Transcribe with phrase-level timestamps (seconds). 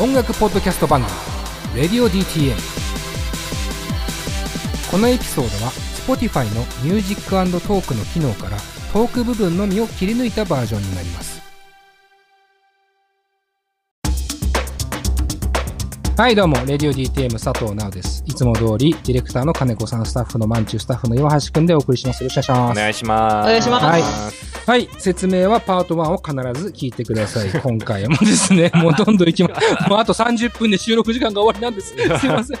[0.00, 1.12] 音楽ポッドキャスト番組
[1.88, 2.56] 「Radio.DTM」
[4.90, 5.70] このエピソードは
[6.04, 8.56] Spotify のミュージックトークの機能から
[8.92, 11.40] トーク部分のみを切り抜いたバージョンになります
[16.16, 18.22] はいどうも、レディオ DTM 佐藤直です。
[18.24, 22.22] いつも通り、ディレクターの金子さん、スタッフのマンチュスタッフの岩橋くんでお送りします。
[22.22, 23.32] よろしくお願いします。
[23.48, 23.82] お願いします。
[23.82, 27.50] お願いしますはいはい、説明はパート1を必ず聞いてください。
[27.60, 29.50] 今回もですね、 もうどんどん行きま、
[29.88, 31.88] もうあと30分で収録時間が終わりなんです。
[32.18, 32.58] すいません。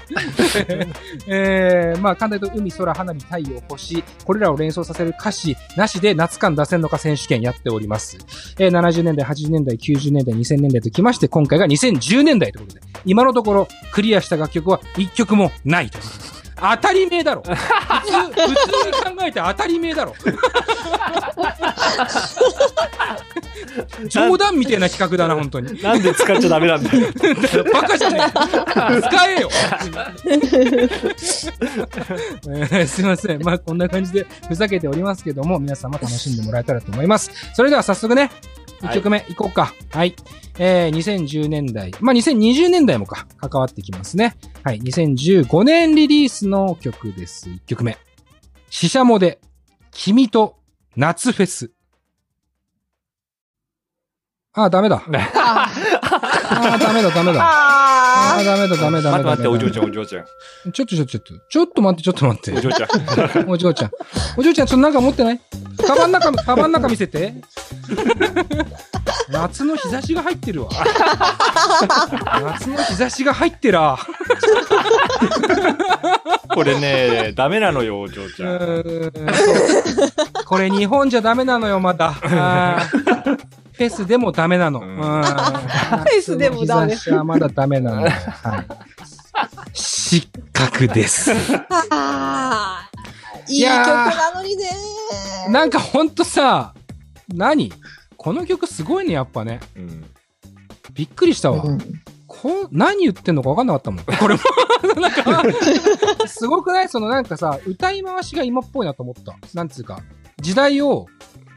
[1.26, 8.18] えー、まあ簡単に言うと、海、空、花火、太陽、星、これらを連想させる歌詞なしで夏感出せんのか選手権やっております。
[8.58, 16.34] えー、70年代、80年代、90年代、2000年代ときまして、今回が2010年代ということで、今のところクリアした楽曲は1曲もないということです。
[16.56, 17.42] 当たり前だろ
[18.04, 20.14] 普通、普通に考えて当たり前だろ
[24.08, 25.82] 冗談みたいな企画だな、本当に。
[25.82, 27.08] なんで使っちゃダメなんだよ。
[27.72, 28.30] バカじゃねえ。
[29.02, 29.50] 使えよ。
[30.26, 33.42] えーすいません。
[33.42, 37.30] まあ、こんな感じでふざけておりますけども、皆さんも楽しんでもらえたらと思います。
[37.54, 38.30] それでは早速ね、
[38.88, 39.72] 1曲目いこうか。
[39.90, 40.14] はい。
[40.58, 44.36] えー、2010年代、まあ、2020年代もか、関わってきますね。
[44.62, 44.80] はい。
[44.80, 47.48] 2015年リリースの曲です。
[47.48, 47.96] 1曲目。
[48.70, 49.40] シシャモで、
[49.90, 50.56] 君と
[50.96, 51.70] 夏フェス。
[54.56, 55.02] あー、ダメだ。
[55.34, 55.66] あ
[56.50, 57.40] あー、ダメだ、ダメだ。
[57.42, 59.30] ああー、ダメだ、ダメだ、ダメだ。
[59.30, 59.86] 待って待って、お嬢ちゃん。
[59.86, 60.24] ん、お嬢ちゃん。
[60.72, 61.34] ちょっとちょっとちょっと。
[61.50, 62.52] ちょっと待って、ちょっと待って。
[62.52, 63.50] お嬢ちゃん。
[63.50, 63.90] お嬢ちゃん。
[64.36, 65.40] お嬢ちゃん、ちょっとなんか持ってない？
[65.84, 67.34] カバン中、カバン中見せて。
[69.30, 70.70] 夏の日差しが入ってるわ。
[72.56, 73.98] 夏の日差しが入ってら。
[76.54, 78.84] これね、ダメなのよ、お嬢ちうゃん。
[80.44, 82.12] これ日本じゃダメなのよ、まだ。
[82.12, 84.80] フェスでもダメなの。
[84.80, 88.08] うんフェスでもダメ日差しはまだダメなのよ。
[88.10, 88.66] はい。
[89.72, 91.32] 失格です。
[93.48, 94.70] いい曲なのにね
[95.50, 96.72] なんかほんとさ、
[97.28, 97.72] 何？
[98.16, 99.60] この曲すごいね、やっぱね。
[99.76, 100.04] うん
[100.92, 101.62] びっくりしたわ。
[101.64, 101.78] うん
[102.26, 104.04] こう何言ってんのか分かんなかったもん。
[104.18, 104.40] これも、
[105.00, 105.42] なんか、
[106.26, 106.88] すごくない？
[106.88, 109.36] そのなんかさ、歌い回しが今っぽいなと思った。
[109.54, 110.00] なんつうか、
[110.40, 111.06] 時代を、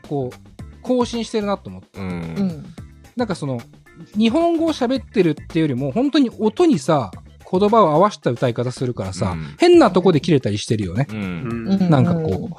[0.07, 1.99] こう、更新してるなと思った。
[1.99, 2.03] う。
[2.03, 2.65] うんん
[3.15, 3.59] なんかその、
[4.15, 7.11] 日本語を喋ってるっていうよりも、本当に音にさ、
[7.49, 11.07] 言葉を合わせた歌い方するからさ、うん変なとこで切れたりしてるよね。
[11.09, 11.17] うん。
[11.81, 12.55] うんなんかこう、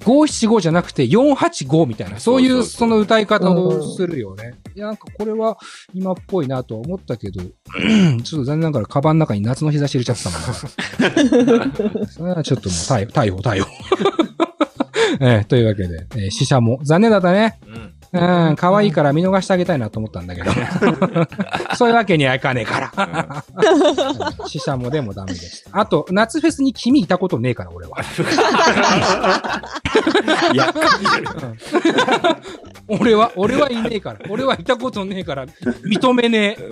[0.00, 4.54] 575じゃなくて485みたいな、そういうその歌い方をするよね。
[4.74, 5.58] いや、なんかこれは
[5.94, 12.06] 今っぽいなとは思ったけど、ちょっと残念ながらカバンの中に夏の日差し入れちゃってたもんね。
[12.10, 13.68] それはちょっともう逮捕、逮捕、逮捕。
[15.20, 17.58] えーというわけで、えー死者も残念だったね。
[18.12, 18.48] うん。
[18.48, 20.50] うん、可愛いから見逃してあげたいなと思ったんだけど。
[21.76, 23.44] そういうわけにはいかねえから。
[24.46, 25.80] 死者もでもダメでした。
[25.80, 27.98] あと、夏フェスに君いたことねえから、俺は。
[30.52, 30.74] いや、
[32.88, 34.20] 俺は、俺はいねえから。
[34.28, 36.68] 俺はいたことねえから、認めねえ。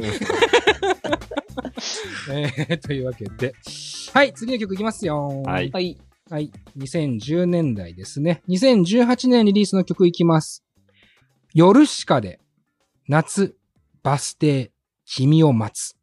[2.31, 3.55] えー、というわけで。
[4.15, 5.43] はい、次の曲いきますよ。
[5.45, 5.99] はいはい
[6.29, 6.51] はい。
[6.77, 8.43] 2010年代ですね。
[8.49, 10.66] 2018年リリースの曲いきます。
[11.59, 12.39] 夜しかで、
[13.09, 13.56] 夏、
[14.03, 14.72] バス停、
[15.06, 15.97] 君を待つ。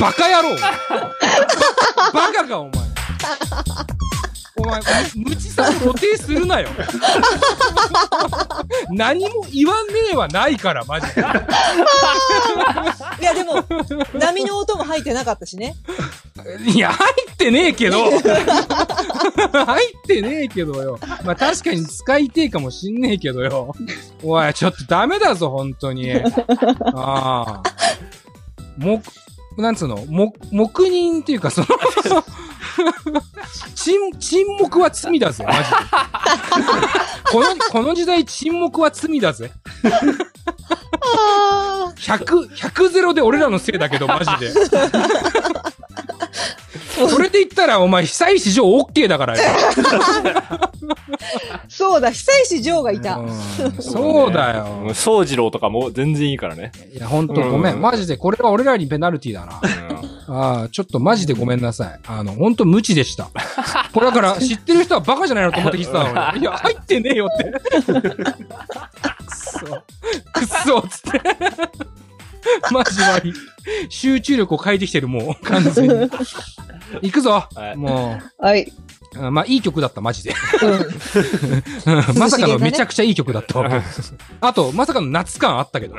[0.00, 0.72] バカ野郎バ
[2.12, 2.72] バカか、お前。
[4.56, 4.80] お前、
[5.14, 6.68] 無知さを露呈するなよ。
[8.90, 11.20] 何も言わねえはないから、マジで。
[13.20, 13.64] いやでも
[14.18, 15.74] 波の音も入ってなかったしね
[16.74, 18.10] いや、入ってねえけど。
[18.10, 18.20] 入っ
[20.06, 20.98] てねえけどよ。
[21.24, 23.74] まあ確かに使いてえかもしんねえけどよ。
[24.22, 26.12] おい、ちょっとダメだぞ、本当に。
[26.14, 26.24] あ
[26.94, 27.62] あ。
[28.78, 29.02] も、
[29.56, 31.66] なんつうの、も、黙認っていうか、その、
[33.74, 35.64] 沈、沈黙は罪だぜ、マジで。
[37.32, 39.50] この、 この時代沈黙は罪だぜ。
[41.04, 44.52] あ100、100ゼロで俺らのせいだけど、マジで。
[47.08, 49.42] それで言ったら、お前、久石上 OK だからよ。
[51.68, 53.32] そうだ久石譲がいたうん
[53.80, 54.90] そうだよ。
[54.92, 56.70] 宗次郎とかも全然いいからね。
[56.94, 57.80] いや、ほんとごめん。
[57.80, 59.60] マジで、これは俺らにペナルティだな。
[60.28, 62.00] ああ、ちょっとマジでごめんなさい。
[62.06, 63.30] あの、ほんと無知でした。
[63.92, 66.40] これだから、知ってる人はバカじゃないのと思って聞いてたのに。
[66.40, 67.44] いや、入ってねえよって。
[67.44, 68.08] くっ
[69.28, 69.66] そ。
[70.32, 71.20] くっそつって。
[72.70, 73.34] マジ悪い。
[73.88, 75.44] 集中力を変えてきてる、もう。
[75.44, 76.10] 完全に。
[77.02, 77.48] 行くぞ。
[77.54, 78.44] はいもう。
[78.44, 78.72] はい
[79.16, 80.34] あまあ、いい曲だった、マジで。
[81.86, 82.18] うん。
[82.18, 83.82] まさかのめちゃくちゃいい曲だったわ。
[84.40, 85.96] あと、まさかの夏感あったけど。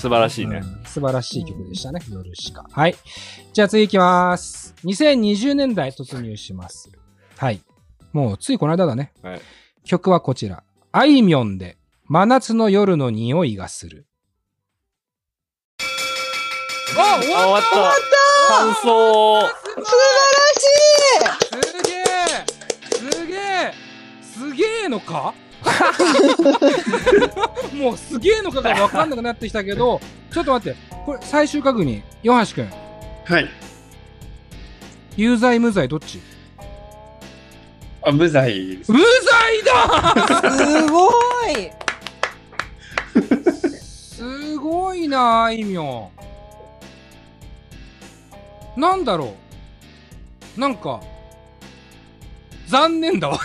[0.00, 0.60] 素晴らしいね。
[0.62, 2.00] うん素晴らしい曲でしたね。
[2.10, 2.64] 夜しか。
[2.72, 2.94] はい。
[3.52, 4.74] じゃあ次行きます。
[4.84, 6.90] 2020年代突入します。
[7.36, 7.60] はい。
[8.12, 9.12] もうついこの間だね。
[9.22, 9.40] はい
[9.84, 10.62] 曲はこちら。
[10.92, 14.06] あいみょんで、真夏の夜の匂いがする。
[16.96, 19.52] あ、終わっあ終わった感想素
[24.88, 25.34] えのか？
[27.74, 30.00] もうすげえのかが分かんなくなってきたけど、
[30.32, 30.78] ちょっと待って。
[31.04, 32.02] これ最終確認。
[32.22, 32.70] ヨ橋くん。
[33.24, 33.48] はい。
[35.16, 36.20] 有罪無罪どっち？
[38.02, 38.92] あ、無罪です。
[38.92, 41.10] 無罪だすご
[41.50, 41.70] い
[43.20, 46.10] すごいなあいみょ
[48.76, 48.80] ん。
[48.80, 49.34] なんだろ
[50.56, 50.60] う？
[50.60, 51.00] なんか、
[52.68, 53.40] 残念だわ。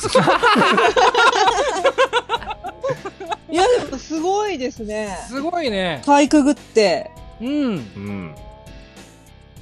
[3.49, 5.17] いや、でもすごいですね。
[5.27, 6.01] すごいね。
[6.05, 7.11] かいくぐって。
[7.39, 7.47] うん。
[7.47, 8.35] うん。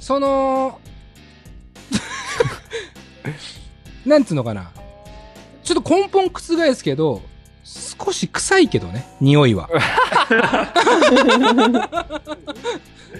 [0.00, 0.80] その、
[4.04, 4.70] なんつうのかな。
[5.62, 7.22] ちょっと根本覆すけど、
[7.64, 9.68] 少し臭いけどね、匂いは。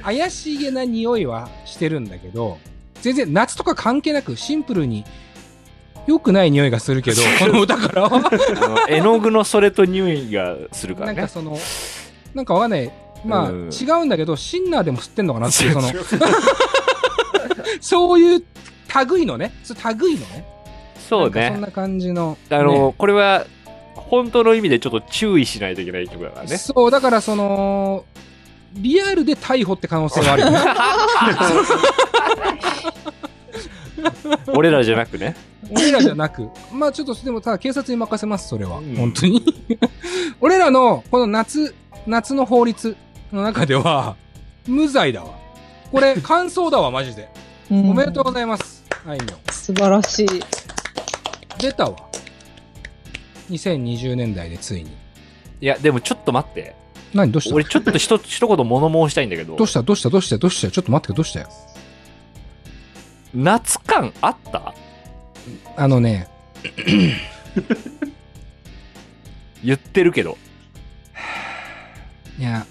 [0.02, 2.58] 怪しげな匂いはしてるんだけど、
[3.00, 5.04] 全然夏とか関係なくシンプルに
[6.06, 8.87] 良くない匂いがするけど、 この歌からは。
[8.88, 11.14] 絵の具のそれと匂いがするからね。
[11.14, 11.58] なんかその、
[12.34, 12.90] なんかわかんない。
[13.25, 15.88] まあ、うん違うんだけど、シンナーでも吸ってんのかなっていう、 その、
[17.81, 18.44] そういう
[19.10, 19.52] 類のね、
[20.00, 20.44] 類のね。
[21.08, 21.50] そうね。
[21.52, 22.37] そんな感じの。
[22.50, 23.46] あの、ねこれは、
[23.94, 26.56] 本当の意味でちょっと注意しないといけない曲だからね。
[26.56, 28.04] そう、だからその、
[28.75, 30.58] リアルで逮捕って可能性があるよね。
[34.49, 35.37] 俺らじゃなくね。
[35.70, 36.49] 俺らじゃなく。
[36.73, 38.79] まあちょっと、でもただ警察に任せます、それは。
[38.79, 39.43] うん本当に。
[40.41, 41.75] 俺らの、この夏、
[42.06, 42.97] 夏の法律
[43.32, 44.17] の中では、
[44.67, 45.31] 無罪だわ。
[45.91, 47.29] これ、 感想だわ、マジで。
[47.70, 48.82] おおめでとうございます。
[49.06, 49.38] あいみょん。
[49.53, 50.29] 素晴らしい。
[51.59, 51.97] 出たわ。
[53.50, 54.91] 2020年代でついに。
[55.61, 56.75] いや、でもちょっと待って。
[57.14, 57.31] 何？
[57.31, 57.55] どうした？
[57.55, 59.82] 俺ちょっとひと一言物申したいんだけどどう、した？
[59.82, 60.09] どうした？
[60.11, 60.38] どうした？
[60.38, 60.70] どうした？
[60.70, 61.49] ちょっと待ってどうしたよ。
[63.35, 64.75] 夏感あった？
[65.77, 66.29] あのね、
[69.65, 70.39] 言ってるけど。
[72.39, 72.67] いや、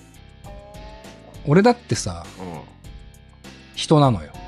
[1.45, 2.61] 俺だってさ、うん。
[3.75, 4.31] 人なのよ。
[4.35, 4.41] うん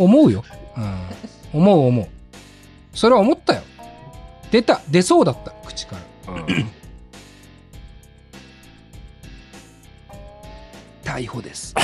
[0.00, 0.42] 思うよ。
[0.76, 1.60] うん。
[1.60, 2.08] 思う思う。
[2.94, 3.62] それは思ったよ。
[4.50, 5.52] 出た、出そうだった、
[11.10, 11.74] 逮捕です。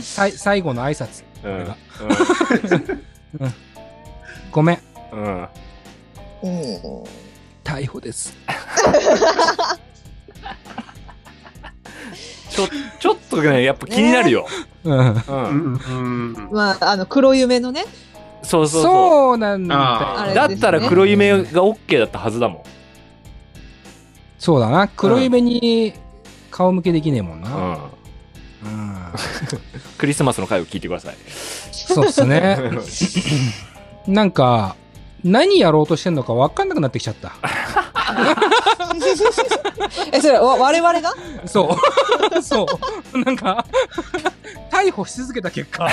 [0.00, 1.24] さい最後の挨拶。
[1.42, 1.74] うん。
[4.52, 4.78] ごめん。
[5.12, 5.20] うん。
[5.20, 5.48] うん。
[6.42, 7.04] うん。
[7.64, 8.36] 逮捕です。
[12.50, 12.68] ちょ、
[13.00, 14.46] ちょっとね、やっぱ気になるよ。
[14.84, 14.98] うん。
[14.98, 15.14] うん。
[15.26, 15.80] うん。
[15.84, 15.92] う
[16.42, 16.48] ん。
[16.52, 17.86] まあ、あの、黒夢のね。
[18.42, 20.26] そうそうそそうなんだあう。
[20.28, 20.32] よ。
[20.32, 22.62] ーだったら黒夢が OK だったはずだもん。
[24.38, 24.88] そうだな。
[24.88, 25.94] 黒夢に
[26.50, 27.50] 顔向けできねえもんな。
[27.50, 27.62] うん。
[28.64, 28.96] うん。
[29.98, 31.16] クリスマスの回を聞いてください。
[31.72, 32.58] そうっすね。
[34.06, 34.74] なんか、
[35.22, 37.32] 何やろうとしてんのか分かんなくなってきちゃった。
[40.12, 41.14] え、それ、わ我々が？
[41.46, 41.78] そ
[42.38, 42.42] う。
[42.42, 42.66] そ
[43.14, 43.18] う。
[43.20, 43.64] なんか、
[44.82, 45.84] 逮捕し続けた結果、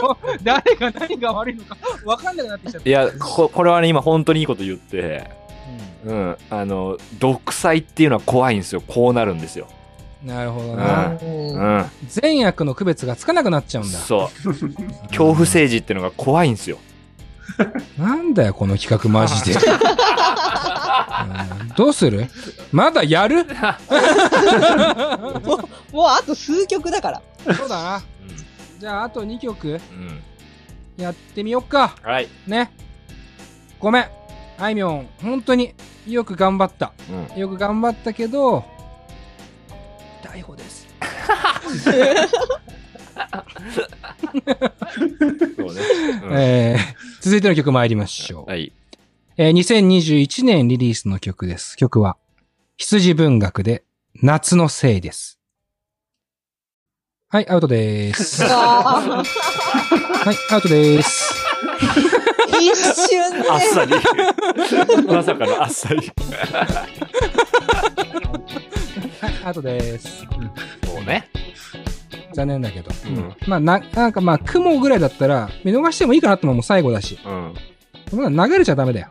[0.00, 2.88] もう、誰が何が悪いのか分かんなくなってきちゃった。
[2.88, 5.30] いや、ここれはね、今本当にいいこと言って、
[6.04, 6.36] うん。
[6.50, 8.82] あの、独裁っていうのは怖いんですよ。
[8.86, 9.68] こうなるんですよ。
[10.22, 11.08] なるほどうな。
[11.08, 11.90] んうんうん。
[12.08, 13.98] 善悪の区別がつかなくなっちゃうんだ。
[13.98, 14.48] そう。
[14.48, 16.78] 恐怖政治ってのが怖いんですよ。
[17.98, 19.58] なんだよ、この企画マジで。
[21.26, 22.28] う んどうする？
[22.72, 23.44] まだやる？
[25.92, 27.22] もうあと数曲だから。
[27.54, 28.02] そうだな。
[28.78, 29.78] じゃあ、あと2曲うん。
[29.78, 30.22] うん。
[31.02, 31.94] やってみよっか。
[32.02, 32.28] はい。
[32.46, 32.70] ね。
[33.78, 34.06] ごめん。
[34.58, 35.74] あいみょん、本当に
[36.06, 36.92] よく頑張った。
[37.10, 37.38] うん。
[37.40, 38.64] よく頑張ったけど、
[40.22, 40.86] 逮捕です。
[41.84, 41.94] そう
[45.74, 45.80] ね。
[46.24, 48.50] うんえー、続いての曲参りましょう。
[48.50, 48.72] はい。
[49.38, 51.76] えー、2021年リリースの曲です。
[51.76, 52.16] 曲は、
[52.78, 53.84] 羊文学で、
[54.22, 55.38] 夏のせいです。
[57.28, 58.42] はい、アウトです。
[58.44, 59.22] は
[60.24, 61.34] あい、アウトです。
[62.48, 62.74] 一
[63.10, 63.50] 瞬で。
[63.50, 63.92] あっさり。
[65.06, 65.96] まさかのあっさり。
[69.20, 70.24] はい、あとです。
[70.82, 71.28] そうね。
[72.32, 72.90] 残念だけど。
[73.04, 77.18] うんまあ、な、なんかまあ、雲ぐらいだったら、見逃してもいいかなってももう最後だし。
[77.22, 77.54] うん。
[78.12, 79.08] まあ、流れちゃダメだよ。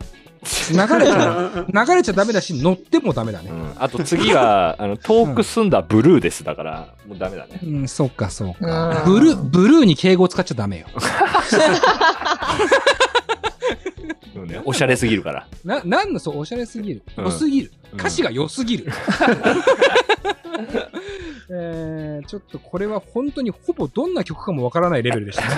[0.70, 3.50] 流れちゃ、 流れちゃダメだし、乗ってもダメだね。
[3.50, 3.72] うん。
[3.78, 6.44] あと次は、 あの、遠く澄んだブルーです。
[6.44, 7.60] だから、もうダメだね。
[7.64, 9.02] うん、そうか、そううか。
[9.02, 10.86] んブルー、ブルーに敬語使っちゃダメよ。
[14.64, 15.46] おしゃれすぎるから。
[15.64, 17.02] な、なんの、そう、おしゃれすぎる。
[17.16, 17.70] うん良すぎる。
[17.70, 18.92] うん歌詞が良すぎる。
[21.48, 25.56] えー、ちょっとこれは本当にほぼどんな曲かもわからないレベルでしたね。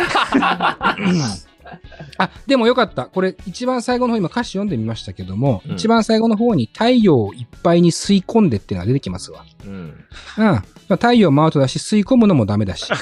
[1.73, 3.05] うんあ、でもよかった。
[3.05, 9.45] これ一番最後の方、今歌詞読んでみましたけども、うん一番最後の方に太陽をいっぱいに吸い込んでっていうのが出てきますわ。
[9.65, 9.71] うん。
[9.71, 9.95] うん。
[10.39, 12.91] まあ太陽もアウトだし、吸い込むのもダメだし。
[12.91, 12.97] うん、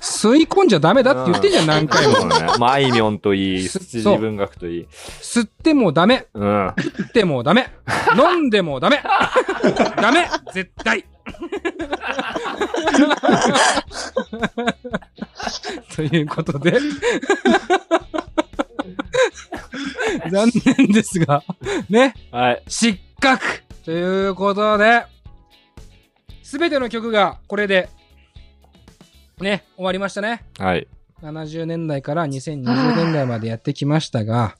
[0.00, 2.26] 吸い込んじゃダメだって言ってんじゃん、何回も。
[2.58, 4.86] まあ、あいみょんといい、七時文学といい。
[5.22, 6.26] 吸ってもダメ。
[6.34, 6.72] うん。
[6.76, 7.68] 食ってもダメ。
[8.16, 9.02] 飲んでもダメ。
[9.96, 11.04] ダメ絶対。
[15.94, 16.80] ということで。
[20.30, 21.42] 残念ですが、
[21.88, 22.62] ね、はい。
[22.68, 25.04] 失格ということで、
[26.42, 27.88] すべての曲がこれで、
[29.40, 30.44] ね、終わりましたね。
[30.58, 30.86] はい。
[31.22, 34.56] 70年代から2020年代までやってきましたが、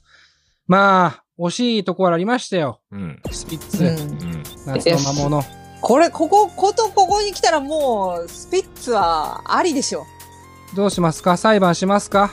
[0.67, 2.79] まあ、惜しいところありましたよ。
[2.91, 3.21] うん。
[3.31, 3.91] スピッツ、うんう
[4.37, 4.43] ん。
[4.65, 5.62] 夏の魔物。
[5.85, 10.05] これ、ここ、ことここに来たらもう、スピッツはありでしょ。
[10.75, 11.35] どうしますか？
[11.35, 12.31] 裁判しますか？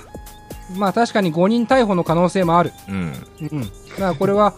[0.76, 2.72] まあ確かに5人逮捕の可能性もある。
[2.88, 3.12] うん。
[3.50, 3.60] うん。
[3.62, 3.66] だ
[3.96, 4.54] からこれは、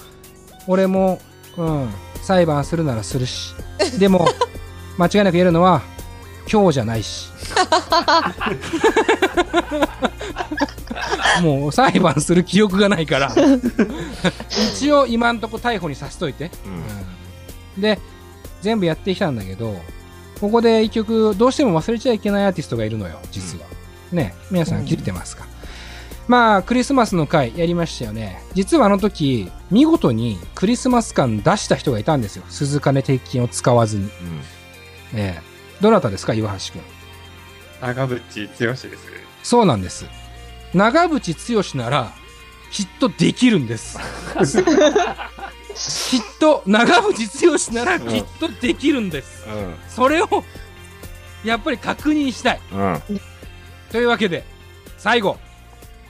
[0.66, 1.20] 俺も、
[1.56, 1.88] うん、
[2.22, 3.54] 裁判するならするし。
[3.98, 4.28] でも、
[4.98, 5.80] 間違いなく言えるのは、
[6.52, 7.30] 今日じゃないし。
[11.42, 13.34] もう裁判する記憶がないから。
[14.76, 16.50] 一応今んとこ逮捕にさせといて。
[17.76, 17.82] うん。
[17.82, 17.98] で、
[18.62, 19.76] 全部やってきたんだけど、
[20.40, 23.66] ここで一曲、どうしても忘れちゃいけないアーティストがいるのよ、実は。
[24.10, 25.46] ね、皆さん気づいてますか、
[26.28, 28.42] まあ、クリスマスの回やりましたよね。
[28.54, 32.44] 実はあの時、見事にクリスマス感出した人がいたんですよ。
[32.48, 34.10] 鈴金鉄筋を使わずに。
[35.14, 35.52] ええ
[35.82, 36.82] どなたですか、岩橋くん。
[37.80, 38.88] 長渕剛です。
[39.42, 40.06] そうなんです。
[40.74, 42.12] 長渕剛なら、
[42.70, 43.98] きっとできるんです。
[45.72, 49.44] きっと、長渕剛ならきっとできるんです。
[49.88, 50.28] それを、
[51.44, 52.60] やっぱり確認したい。
[52.72, 52.92] うん。
[52.92, 53.00] うん。
[53.90, 54.44] というわけで、
[54.98, 55.38] 最後、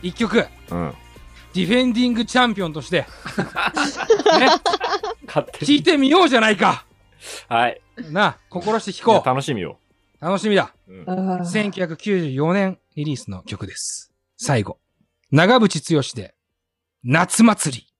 [0.02, 0.94] 一曲、うん。
[1.54, 3.00] ディフェンディングチャンピオンとして、
[4.38, 4.48] ね、
[5.26, 6.86] 勝手聞いてみようじゃないか
[7.48, 7.80] はい。
[8.10, 9.78] なあ、心して聞こ楽しみよ。
[10.20, 10.24] う。
[10.24, 10.74] 楽しみだ。
[10.88, 11.04] うん。
[11.04, 14.12] 1994年リリースの曲です。
[14.36, 14.78] 最後、
[15.30, 16.34] 長渕剛で、
[17.04, 17.91] 夏祭り。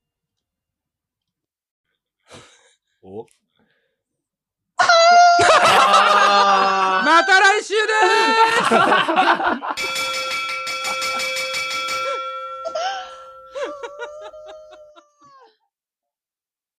[3.04, 3.26] お。
[7.04, 10.22] また来週でーす